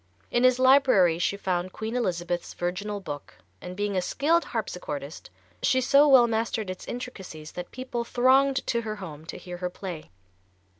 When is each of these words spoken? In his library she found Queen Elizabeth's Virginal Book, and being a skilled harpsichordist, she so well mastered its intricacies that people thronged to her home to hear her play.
In 0.31 0.43
his 0.43 0.57
library 0.57 1.19
she 1.19 1.37
found 1.37 1.73
Queen 1.73 1.95
Elizabeth's 1.95 2.55
Virginal 2.55 2.99
Book, 2.99 3.35
and 3.61 3.75
being 3.77 3.95
a 3.95 4.01
skilled 4.01 4.45
harpsichordist, 4.45 5.29
she 5.61 5.79
so 5.79 6.07
well 6.07 6.25
mastered 6.25 6.71
its 6.71 6.87
intricacies 6.87 7.51
that 7.51 7.69
people 7.69 8.03
thronged 8.03 8.65
to 8.65 8.81
her 8.81 8.95
home 8.95 9.27
to 9.27 9.37
hear 9.37 9.57
her 9.57 9.69
play. 9.69 10.09